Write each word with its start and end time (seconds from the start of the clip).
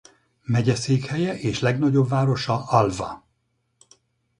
Megyeszékhelye 0.43 1.39
és 1.39 1.59
legnagyobb 1.59 2.09
városa 2.09 2.63
Alva. 2.69 3.23